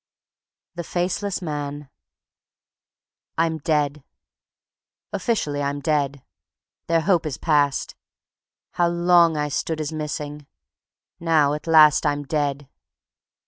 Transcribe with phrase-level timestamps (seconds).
[0.73, 1.87] The Faceless Man
[3.37, 4.03] I'm dead.
[5.13, 6.23] Officially I'm dead.
[6.87, 7.95] Their hope is past.
[8.71, 10.47] How long I stood as missing!
[11.19, 12.67] Now, at last I'm dead.